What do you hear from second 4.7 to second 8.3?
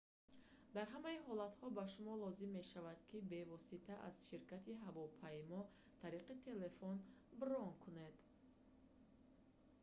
ҳавопаймо тариқи телефон брон кунед